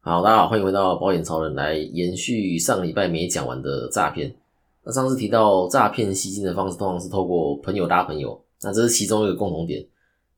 [0.00, 4.32] 好，大家好，欢迎回到保险超人，来延续上礼拜没讲完的诈骗。
[4.84, 9.84] 那上次提到诈骗吸金的方式，通常是透过朋友搭朋友，那这是其中一个共同点。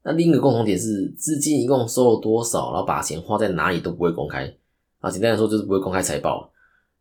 [0.02, 4.50] 那另一个共同点是资金一共收了多少，然后把钱花在哪里都不会公开。
[5.00, 6.50] 啊，简单来说就是不会公开财报。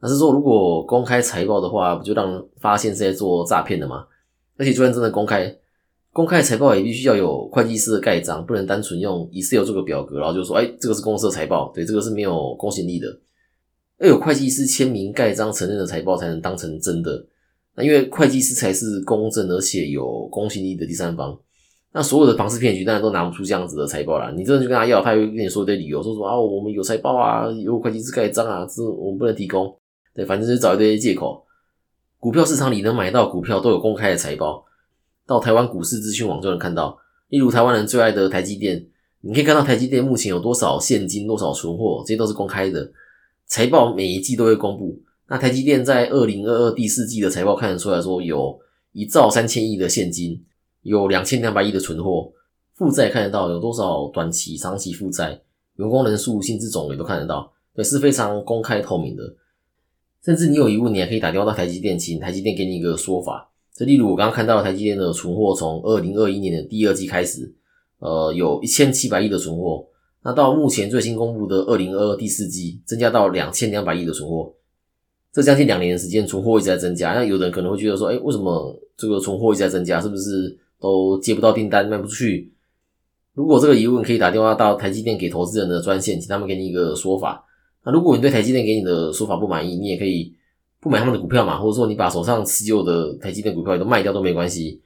[0.01, 4.05] 那是说如果公开财报的话，不就让发现是在做诈骗的吗？
[4.57, 5.55] 而且就算真的公开，
[6.19, 13.07] 公开财报也必须要有会计师的盖章，不能单纯用 Excel 做个表格，然后就说，哎，这个是公司的财报，对，这个是没有公信力的。
[13.99, 17.25] 要有会计师签名盖章承认的财报才能当成真的。
[17.73, 21.39] 那因为会计师才是公正而且有公信力的第三方。
[21.93, 24.29] 那所有的庞氏骗局当然都拿不出这样子的财报啦。
[24.35, 29.73] 你真的去跟他要，他会跟你说一堆理由，说什么啊，我们有财报啊，有会计师盖章啊，这我们不能提供。
[30.13, 31.41] 对，反正就找一堆借口。
[32.17, 34.65] 股票市场里能买到股票都有公开的财报，
[35.29, 36.97] 到台湾股市资讯网就能看到。
[37.27, 38.83] 例如台湾人最爱的台积电，
[39.21, 42.91] 你可以看到台积电目前有多少现金、多少存货，这些都是公开的。
[43.45, 44.99] 财报每一季都会公布。
[45.27, 48.59] 那台积电在二零二二第四季的财报看得出来说，有
[48.93, 50.43] 一兆三千亿的现金。
[50.81, 52.31] 有两千两百亿的存货，
[52.73, 55.39] 负债看得到有多少短期、长期负债，
[55.75, 59.23] 员工人数、薪资种类都看得到，对，是非常公开透明的。
[60.23, 63.48] 甚至你有疑问，你还可以打电话到台积电，请台积电给你一个说法。
[63.79, 67.49] 这例如我刚刚看到台积电的存货，从二零二一年的第二季开始，
[67.99, 69.85] 呃，有一千七百亿的存货，
[70.21, 74.53] 那到目前最新公布的二零二二第四季，增加到两千两百亿的存货。
[75.31, 77.13] 这将近两年的时间，存货一直在增加。
[77.13, 80.01] 那有的人可能会觉得说，哎，为什么这个存货一直在增加？
[80.01, 80.59] 是不是？
[80.77, 82.51] 都接不到订单，卖不出去。
[83.33, 87.45] 如果这个疑问，可以打电话到台积电给投资人的专线，请他们给你一个说法。
[87.85, 90.33] 那如果你对台积电给你的说法不满意，你也可以
[90.81, 94.81] 不买他们的股票嘛，或者说你把手上持有的台积电股票也都卖掉都没关系。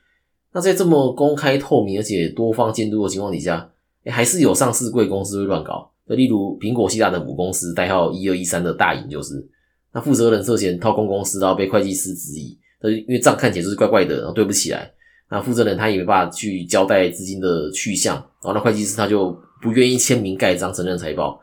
[0.52, 3.70] 那在这么公开透明而且多方监督的情况底下，
[4.04, 5.92] 哎，还是有上市贵公司会乱搞。
[6.06, 9.48] 那例如苹果西大的母公司代号一二一三的大隐，就是
[9.94, 14.92] 那负责人涉嫌掏空公司，然后被会计师质疑，那因为账看起来就是怪怪的，然后对不起来。
[15.30, 21.42] 那负责人他也没办法去交代资金的去向，然后那会计师他就不愿意签名盖章承认财报。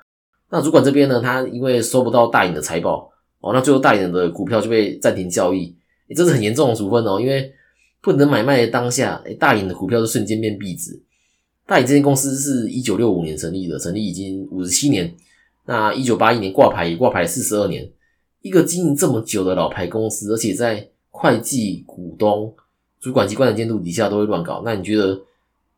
[0.49, 3.10] 那主管这边呢，他因为收不到大隐的财报，
[3.41, 5.75] 哦，那最后大隐的股票就被暂停交易，
[6.15, 7.53] 这是很严重的处分哦，因为
[8.01, 11.01] 不能买卖的当下，大隐的股票就瞬间变壁纸。
[11.67, 15.15] 大隐这间公司是一九六五年成立的，成立已经五十七年，
[15.67, 17.91] 那一九八一年挂牌也挂牌四十二年，
[18.43, 22.55] 一个经营这么久的老牌公司，而且在会计股东。
[23.01, 25.19] 主管机关的监督底下都会乱搞，那你觉得，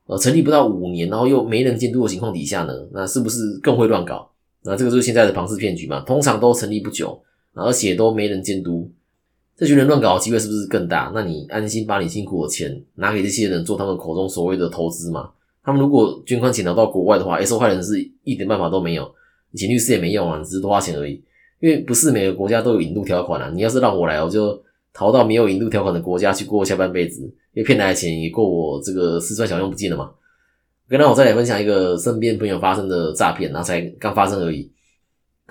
[0.07, 4.29] 呃，成立不到五年，然后又没人监督的情况底下呢，那是不是更会乱搞？
[4.65, 6.01] 那这个就是现在的庞氏骗局嘛？
[6.01, 7.23] 通常都成立不久，
[7.55, 8.91] 而且都没人监督，
[9.57, 11.11] 这群人乱搞的机会是不是更大？
[11.15, 15.31] 那你安心把你辛苦的钱拿给这些人做他们口中所谓的投资吗？
[15.65, 19.11] 他们如果捐款潜逃到国外的话，哎受害人是一点办法都没有，
[19.51, 21.23] 你请律师也没用啊，只是多花钱而已。
[21.61, 24.61] 因为不是每个国家都有引渡条款啊，你要是让我来，我就。
[24.95, 27.23] 逃到没有引渡条款的国家去过下半辈子，
[27.55, 30.11] 因为骗来的钱也够我这个四川小用不尽了嘛。
[30.87, 34.71] 跟那我再来分享一个身边朋友发生的诈骗，然后才刚发生而已，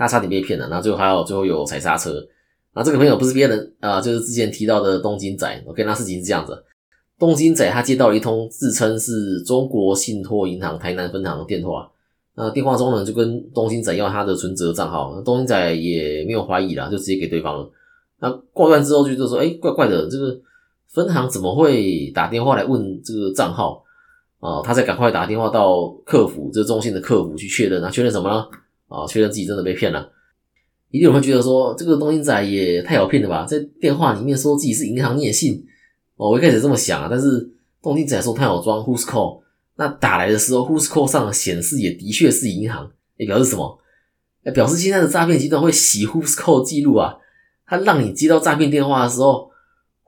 [0.02, 2.12] 他差点被骗了，然后最后还有最后有踩刹车。
[2.74, 5.64] 那这个朋友不是别人啊，就是之前提到的东京仔。
[5.68, 6.64] 我跟他事情是这样子：
[7.20, 11.92] 东京仔他接到了一通自称是中国信托银行台南分行的电话，
[12.34, 17.70] 那电话中呢就跟东京仔要他的存折账号，东京仔也没有怀疑啦，就直接给对方了。
[18.20, 20.36] 那挂断之后就就说，哎，怪怪的，这个
[20.88, 23.84] 分行怎么会打电话来问这个账号
[24.40, 24.62] 啊？
[24.64, 28.48] 他再赶快打电话到客服，这中心的客服去确认啊，确认什么呢？
[28.92, 30.12] 啊，确认自己真的被骗了。
[30.90, 33.46] 一定有人会觉得说，这个东西仔也太好骗了吧？
[33.46, 35.64] 在电话里面说自己是银行，你也信？
[36.18, 37.50] 哦，我一开始这么想啊，但是
[37.82, 39.42] 东京仔说他有装 Who's Call，
[39.78, 43.80] 那打来的时候 Who's Call 上显示也的确是银行，也表示什么？
[44.44, 47.16] 哎，表示现在的诈骗集团会洗 Who's Call 记录啊。
[47.66, 49.50] 他让你接到诈骗电话的时候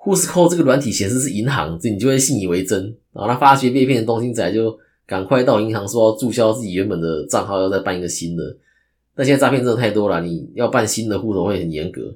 [0.04, 2.84] ，Who's call 这个软体显示是银行，这你就会信以为真。
[3.14, 4.78] 然后他发觉被骗的东西仔就
[5.08, 8.44] 赶快到银行说注销自己原本的账号，要再办一个新的。
[9.16, 12.16] 但现在诈骗真的太多了，你要办新的户头会很严格，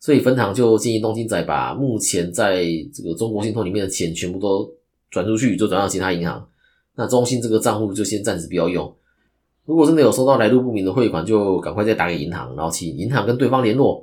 [0.00, 4.70] 所以分行就建议东京仔把目前在这个中国信托里面的钱全部都
[5.10, 6.46] 转出去，就转到其他银行。
[6.94, 8.94] 那中信这个账户就先暂时不要用。
[9.64, 14.02] 如果真的有收到来路不明的汇款，就赶快再打给银行，然后请银行跟对方联络。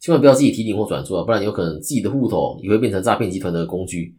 [0.00, 4.14] 千万不要自己提领或转出啊，不然有可能自己的户头也会变成诈骗集团的工具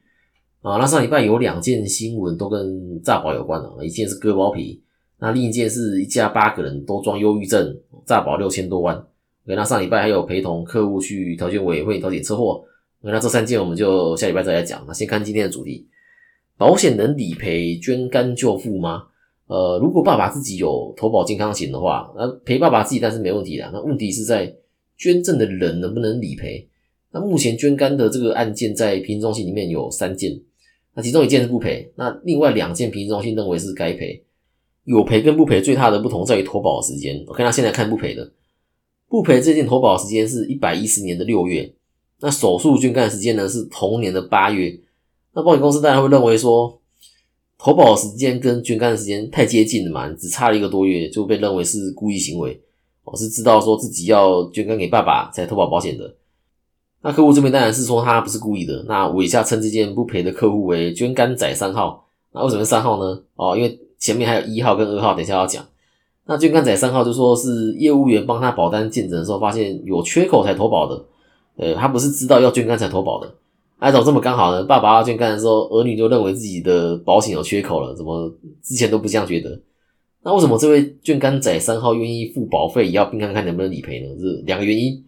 [0.62, 0.78] 啊。
[0.78, 4.82] 那上礼拜有两件新闻都跟诈保有关的，一件是割包皮，
[5.20, 9.06] 那另一件是一家八个人都装忧郁症，诈保六千多万。
[9.46, 12.64] 那上礼拜还有陪同客户去调解委员会调解车祸。
[13.02, 14.84] 那这三件我们就下礼拜再来讲。
[14.88, 15.88] 那先看今天的主题：
[16.58, 19.04] 保险能理赔捐肝救父吗？
[19.48, 23.70] 呃，如果爸爸自己有投保健康险的话，那赔爸爸自己但是没问题的。
[23.72, 24.52] 那问题是在
[24.98, 26.68] 捐赠的人能不能理赔？
[27.12, 30.42] 那目前捐肝的这个案件在评中心里面有三件，
[30.96, 34.25] 那其中一件是不赔，那另外两件评中心认为是该赔。
[34.86, 37.24] 有赔跟不赔最大的不同在于投保时间。
[37.28, 38.32] 我看他现在看不赔的，
[39.10, 41.74] 不赔这件投保时间是一百一十年的六月，
[42.22, 44.80] 那手术捐肝的时间呢是同年的八月。
[45.34, 46.80] 那保险公司当然会认为说，
[47.58, 52.62] 投保时间跟捐肝的时间太接近了嘛，只差了一个多月就被认为是故意行为。
[53.04, 56.16] 我是知道说自己要捐肝给爸爸才投保保险的。
[57.02, 58.84] 那客户这边当然是说他不是故意的。
[58.88, 62.08] 那我以下称这件不赔的客户为捐肝仔三号。
[62.32, 63.24] 那为什么三号呢？
[63.36, 65.66] 哦，因为前面还有一号跟二号，等一下要讲。
[66.26, 71.06] 那捐肝仔三号就说是业务员帮他保单见诊的时候发现有缺口才投保的。
[71.58, 73.34] 呃，他不是知道要捐肝才投保的。
[73.78, 74.64] 哎，怎么这么刚好呢？
[74.64, 79.60] 爸爸要捐肝的时候，儿女就认为自己的保险有缺口了，怎么之前都不这样觉得？
[80.24, 84.08] 那为什么这位捐肝仔三号愿意付保费，也要并看看能不能理赔呢？
[84.20, 85.04] 是两个原因。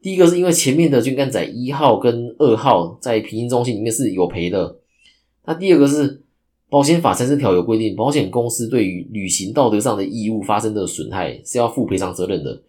[0.00, 4.76] 第一个是因为前面的捐肝仔一号跟二号在平行中心里面是有赔的。
[5.44, 6.22] 那第二个是
[6.72, 12.62] 保险法三十条有规定，保险公司对于履行道德上的义务发生的损害是要负赔偿责任的。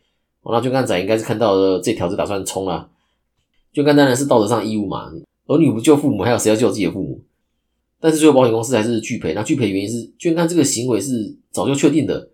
[0.44, 2.90] 那捐肝仔应该是看到了这条就打算冲了。
[3.72, 5.10] 捐肝当然是道德上义务嘛，
[5.48, 7.22] 儿女不救父母，还有谁要救自己的父母？
[8.02, 9.34] 但是最后保险公司还是拒赔。
[9.34, 12.28] 那拒赔原因是捐肝这个行为是早就确定的，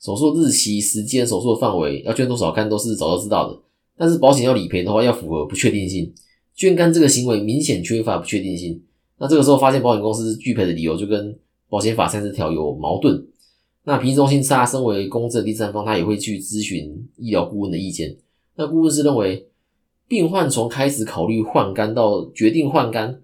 [0.00, 3.60] 手术日期、时间、手术的范围要捐多少肝都是早就知道的。
[3.98, 6.10] 但是保险要理赔的话，要符合不确定性。
[6.54, 8.80] 捐肝这个行为明显缺乏不确定性。
[9.18, 11.36] 那这个时候发现保险公司拒赔的理由就跟
[11.68, 13.26] 保险法三十条有矛盾。
[13.84, 18.16] 那评级中心他身为公正第三方，他也会去咨询医疗顾问的意见。
[18.56, 19.46] 那顾问是认为。
[20.06, 23.22] 病患从开始考虑换肝到决定换肝，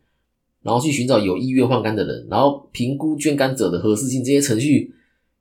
[0.62, 4.90] 然后去寻找有意愿换肝的人，然后评估捐肝者的合适性，这些程序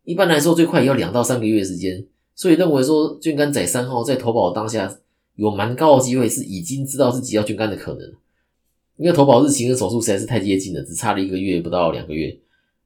[0.03, 2.05] 一般来说最快也要两到三个月时间。
[2.35, 4.93] 所以认为说捐肝仔三号在投保当下
[5.35, 8.11] 有蛮高的机会是已经知道自己要捐肝的可能，
[8.99, 12.37] 因为投保日期跟手术实在是太接近了，只差了一个月不到两个月。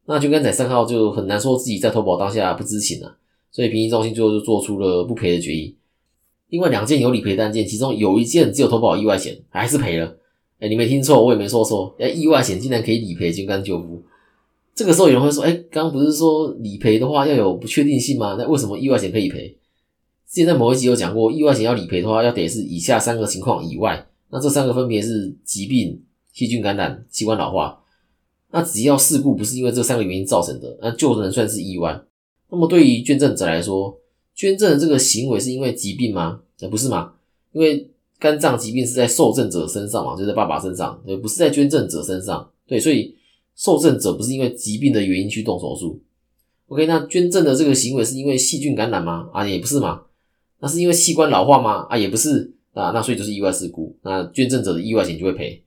[0.06, 3.18] 那捐肝仔三号就很难说自己在投保当下不知情了，
[3.52, 5.76] 所以评议中心最后就做出了不赔的决议。
[6.50, 10.16] 另外两件有理赔单件，其中有一件只有投保意外险，还是赔了。
[10.60, 11.96] 哎，你没听错，我也没说错。
[11.98, 14.04] 哎，意外险竟然可以理赔捐肝救夫。
[14.76, 18.36] 这个时候有人会说，哎，刚刚不是说理赔的话要有不确定性吗？
[18.38, 19.58] 那为什么意外险可以赔？
[20.30, 24.06] 之前在某一集有讲过，意外险要理赔的话，要得是以下三个情况以外。
[24.34, 26.02] 那这三个分别是疾病、
[26.34, 27.80] 细菌感染、器官老化。
[28.50, 32.02] 那只要事故不是因为这三个原因造成的，那就能算是意外。
[32.50, 33.96] 那么对于捐赠者来说，
[34.36, 36.42] 捐赠的这个行为是因为疾病吗？
[36.62, 37.14] 呃，不是吗？
[37.52, 37.88] 因为
[38.18, 43.16] 肝脏疾病是在受赠者身上嘛，就在爸爸身上，对，不是在捐赠者身上，对，所以
[43.56, 46.02] 受赠者不是因为疾病的原因去动手术。
[46.70, 49.30] OK，那捐赠的这个行为是因为细菌感染吗？
[49.32, 50.02] 啊，也不是嘛。
[50.60, 51.86] 那是因为器官老化吗？
[51.90, 52.92] 啊，也不是啊。
[52.92, 55.64] 那所以就是意外事故，那捐赠者的意外险就会赔。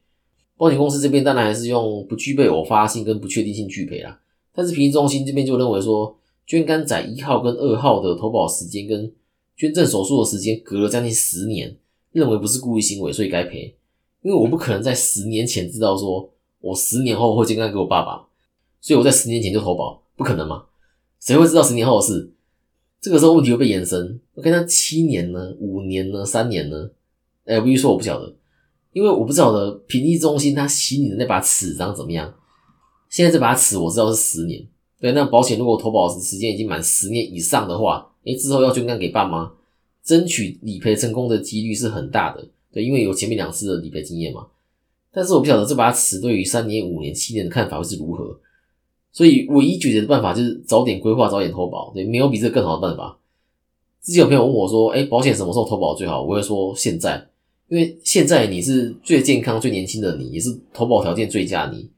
[0.57, 4.21] 保险公司这边当然还是用不具备偶发性跟不确定性拒赔啦。
[4.53, 6.17] 但是评级中心这边就认为说。
[6.49, 9.13] 捐肝仔一号跟二号的投保时间跟
[9.57, 11.77] 捐赠手术的时间隔了将近十年，
[12.13, 13.75] 认为不是故意行为，所以该赔。
[14.23, 16.31] 因为我不可能在十年前知道说
[16.61, 18.25] 我十年后会捐肝给我爸爸，
[18.81, 20.67] 所以我在十年前就投保，不可能嘛？
[21.19, 22.31] 谁会知道十年后的事？
[23.07, 24.19] 这个时候问题会被延伸。
[24.35, 26.91] 我看他七年呢，五年呢，三年呢？
[27.45, 28.35] 哎，我必须说我不晓得，
[28.93, 32.35] 因为我不晓得评议中心他心里的那把尺长怎么样。
[33.09, 34.67] 现在这把尺我知道是十年。
[34.99, 39.53] 对，那保险如果投保时时间已经满十年以上的话，诶，之后要捐肝给爸妈，
[40.03, 42.45] 争取理赔成功的几率是很大的。
[42.73, 44.45] 对，因为有前面两次的理赔经验嘛。
[45.13, 48.37] 但是我不晓得这把尺对于三年、五年、七年的看法会是如何。
[49.17, 51.91] 所以唯一解决的办法就是早点规划，早点投保。
[51.95, 53.19] 对，没有比这更好的办法。
[54.03, 57.27] 之前有朋友问我说：“诶，保险什么时候投保最好？”我会说现在，
[57.69, 61.89] 因为现在你是最健康、最年轻的你，也是投保条件最佳你。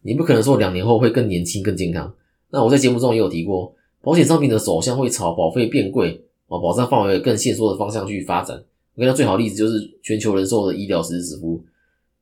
[0.00, 2.10] 你不可能说两年后会更年轻、更健康。
[2.48, 8.56] 那我在节目中也有提过，保险商品的走向会朝保费变贵啊，保障范围更限缩的方向去发展。
[8.94, 11.62] 我跟他最好例子就是全球人寿的医疗实时支付。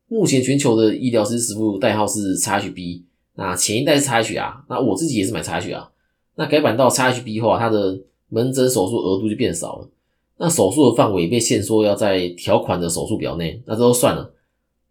[0.09, 3.03] 目前全球的医疗实时支付代号是 XHB，
[3.41, 5.91] 那前一代是 XH 啊那我自己也是买 XH 啊。
[6.35, 9.89] 那改版到 XHB 后，它的门诊手术额度就变少了，
[10.37, 14.31] 那手术的范围被限缩要在条款的手术表内，那这都算了，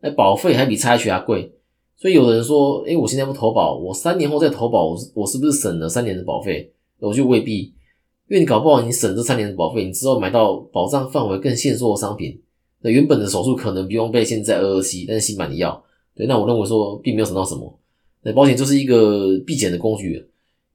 [0.02, 1.54] 那保费还比 XH 还贵。
[1.96, 6.72] 所以有的人说，哎，我现在不投保，我三年后再投保，我我是不是省了三年的保费？
[7.00, 7.60] 我就未必，
[8.30, 12.42] 因为你搞不好你省这三年的保费，你之后买到保障范围更限缩的商品，
[12.82, 15.84] 那原本的手术可能不用被现在二二七，但是新版你要，
[16.16, 17.78] 对，那我认为说并没有省到什么。
[18.22, 20.28] 那保险就是一个避险的工具，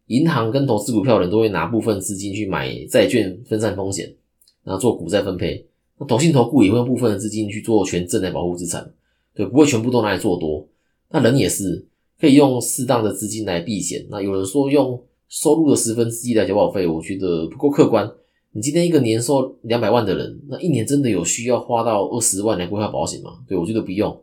[0.07, 4.15] 银行跟投资股票的人都会拿部分资金去买债券分散风险，
[4.63, 5.67] 然后做股债分配。
[5.99, 8.93] 那投信投顾也会用部分的资金去做权证来保护资产，
[9.35, 10.67] 对，不会全部都拿来做多。
[11.11, 11.87] 那人也是
[12.21, 14.07] 可以用适当的资金来避险。
[14.11, 18.11] 那有人说用收入的十分之一来缴保费，我觉得不够客观。
[18.53, 23.41] 你今天一个年收两百万的人，那一年真的有需要花到二十万来规划保险吗？
[23.47, 24.17] 对我觉得不用。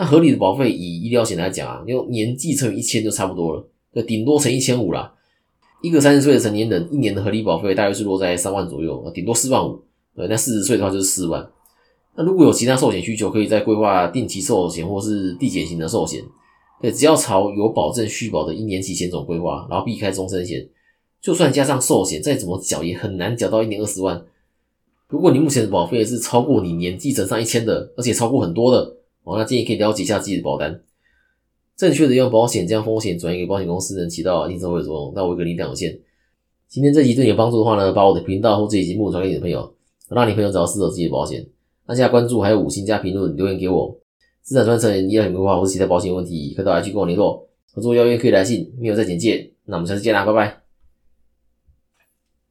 [0.00, 5.12] 那合理的保费以医疗险来讲啊，用年纪乘以一千就差不多了，对，顶多乘一千五啦。
[5.82, 9.78] 一个三十岁的成年人，一年的合理保费大约是落在三万左右，顶多四万五。
[10.16, 11.46] 对，那四十岁的话就是四万。
[12.16, 16.24] 那如果有其他寿险需求，可以再规划定期寿险或是递减型的寿险。
[16.80, 20.66] 对，只要朝有保证续保的一年期险种规划，然后避开终身险。
[21.20, 24.24] 就算加上寿险，再怎么缴也很难缴到一年二十万。
[25.08, 28.96] 如果你目前的保费是超过你年纪乘上一千的，而且超过很多的，
[29.38, 30.80] 那建议可以了解一下自己的保单。
[31.76, 35.12] 正确的用保险将风险转移给保险公司，能起到一定社会作用。
[35.14, 35.98] 那我一个力量有限。
[36.68, 39.74] 今天这集对你有帮助的话呢，把我的频道或这集节目传给你的朋友，
[40.08, 41.46] 让你朋友找到适合自己的保险。
[41.86, 43.98] 按下关注，还有五星加评论留言给我。
[44.42, 47.46] 资产传承、医疗险规划或其他保险问题，可以到来去跟我联络。
[47.72, 49.50] 合作邀约可以来信，没有在简介。
[49.64, 50.69] 那我们下次见啦，拜拜。